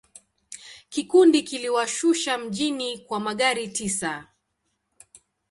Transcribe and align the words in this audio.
Kikundi 0.89 1.43
kiliwashusha 1.43 2.37
mjini 2.37 2.97
kwa 2.99 3.19
magari 3.19 3.67
tisa. 3.67 4.27